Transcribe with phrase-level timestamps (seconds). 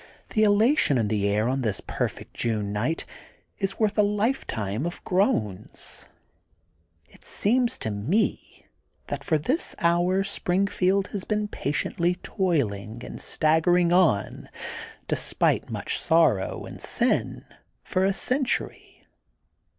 [0.29, 3.05] The elation in the air on this perfect June night
[3.59, 6.07] is worth a lifetime of groans.
[7.07, 8.65] It seems to me
[9.09, 14.49] that for this hour Springfield has been patiently toiling and staggering on,
[15.07, 17.45] de spite much sorrow and sin,
[17.83, 19.05] for a century.